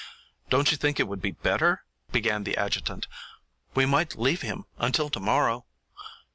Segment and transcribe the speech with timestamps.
[0.49, 3.07] "Don't you think it would be better" began the adjutant.
[3.75, 5.67] "We might leave him until tomorrow."